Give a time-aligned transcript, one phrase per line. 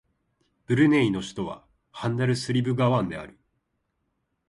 [0.65, 1.63] ブルネイの首都は
[2.01, 3.37] バンダルスリブガワンである